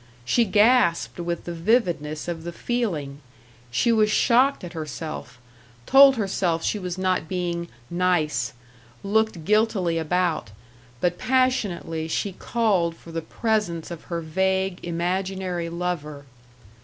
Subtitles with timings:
[0.25, 3.19] She gasped with the vividness of the feeling.
[3.69, 5.37] She was shocked at herself;
[5.85, 8.53] told herself she was not being "nice";
[9.03, 10.49] looked guiltily about;
[11.01, 16.25] but passionately she called for the presence of her vague, imaginary lover.